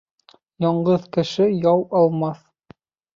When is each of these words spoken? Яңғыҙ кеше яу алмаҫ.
Яңғыҙ 0.63 1.05
кеше 1.17 1.47
яу 1.65 1.83
алмаҫ. 1.99 2.41